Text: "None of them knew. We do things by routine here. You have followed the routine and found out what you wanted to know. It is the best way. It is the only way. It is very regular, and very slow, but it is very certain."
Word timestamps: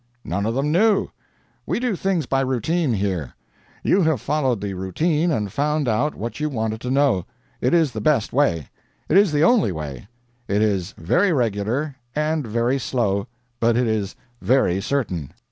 "None 0.23 0.47
of 0.47 0.55
them 0.55 0.71
knew. 0.71 1.09
We 1.67 1.79
do 1.79 1.95
things 1.95 2.25
by 2.25 2.41
routine 2.41 2.91
here. 2.93 3.35
You 3.83 4.01
have 4.01 4.19
followed 4.19 4.59
the 4.59 4.73
routine 4.73 5.29
and 5.29 5.53
found 5.53 5.87
out 5.87 6.15
what 6.15 6.39
you 6.39 6.49
wanted 6.49 6.81
to 6.81 6.89
know. 6.89 7.25
It 7.61 7.71
is 7.75 7.91
the 7.91 8.01
best 8.01 8.33
way. 8.33 8.67
It 9.09 9.15
is 9.15 9.31
the 9.31 9.43
only 9.43 9.71
way. 9.71 10.07
It 10.47 10.63
is 10.63 10.95
very 10.97 11.31
regular, 11.31 11.97
and 12.15 12.47
very 12.47 12.79
slow, 12.79 13.27
but 13.59 13.77
it 13.77 13.85
is 13.85 14.15
very 14.41 14.81
certain." 14.81 15.33